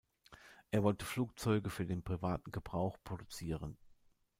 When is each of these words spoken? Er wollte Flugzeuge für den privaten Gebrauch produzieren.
Er 0.71 0.81
wollte 0.81 1.05
Flugzeuge 1.05 1.69
für 1.69 1.85
den 1.85 2.01
privaten 2.01 2.51
Gebrauch 2.51 2.97
produzieren. 3.03 3.77